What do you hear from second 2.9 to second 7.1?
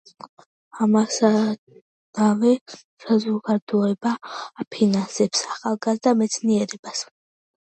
საზოგადოება აფინანსებს ახალგაზრდა მეცნიერებს.